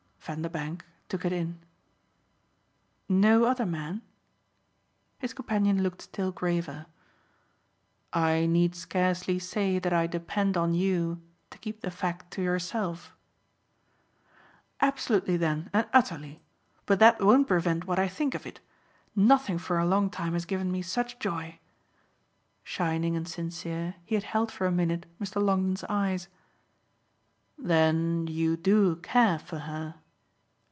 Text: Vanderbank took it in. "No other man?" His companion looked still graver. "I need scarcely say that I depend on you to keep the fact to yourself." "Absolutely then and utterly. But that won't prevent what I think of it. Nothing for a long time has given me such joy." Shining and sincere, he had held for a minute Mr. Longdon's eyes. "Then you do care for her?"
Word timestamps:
Vanderbank 0.23 0.85
took 1.09 1.25
it 1.25 1.33
in. 1.33 1.59
"No 3.09 3.45
other 3.45 3.65
man?" 3.65 4.03
His 5.17 5.33
companion 5.33 5.81
looked 5.81 6.03
still 6.03 6.31
graver. 6.31 6.85
"I 8.13 8.45
need 8.45 8.75
scarcely 8.75 9.39
say 9.39 9.79
that 9.79 9.91
I 9.91 10.05
depend 10.05 10.57
on 10.57 10.75
you 10.75 11.23
to 11.49 11.57
keep 11.57 11.81
the 11.81 11.89
fact 11.89 12.29
to 12.33 12.41
yourself." 12.43 13.15
"Absolutely 14.79 15.37
then 15.37 15.71
and 15.73 15.87
utterly. 15.91 16.39
But 16.85 16.99
that 16.99 17.19
won't 17.19 17.47
prevent 17.47 17.87
what 17.87 17.97
I 17.97 18.07
think 18.07 18.35
of 18.35 18.45
it. 18.45 18.59
Nothing 19.15 19.57
for 19.57 19.79
a 19.79 19.87
long 19.87 20.11
time 20.11 20.33
has 20.33 20.45
given 20.45 20.71
me 20.71 20.83
such 20.83 21.17
joy." 21.17 21.57
Shining 22.63 23.15
and 23.17 23.27
sincere, 23.27 23.95
he 24.05 24.13
had 24.13 24.25
held 24.25 24.51
for 24.51 24.67
a 24.67 24.71
minute 24.71 25.07
Mr. 25.19 25.41
Longdon's 25.41 25.83
eyes. 25.89 26.27
"Then 27.57 28.27
you 28.27 28.55
do 28.55 28.97
care 28.97 29.39
for 29.39 29.57
her?" 29.57 29.95